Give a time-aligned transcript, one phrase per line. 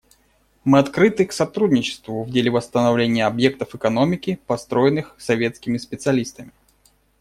[0.63, 6.53] Мы открыты к сотрудничеству в деле восстановления объектов экономики, построенных советскими специалистами.